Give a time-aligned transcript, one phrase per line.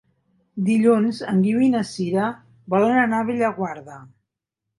[0.69, 2.25] Dilluns en Guiu i na Sira
[2.77, 4.01] volen anar a Bellaguarda.